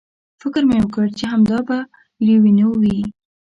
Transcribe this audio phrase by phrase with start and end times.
[0.41, 1.77] فکر مې وکړ چې همدا به
[2.25, 2.99] لویینو وي.